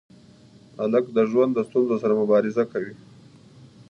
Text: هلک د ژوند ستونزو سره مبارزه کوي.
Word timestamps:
هلک 0.79 1.05
د 1.15 1.19
ژوند 1.31 1.53
ستونزو 1.67 1.95
سره 2.03 2.13
مبارزه 2.21 2.63
کوي. 2.71 2.93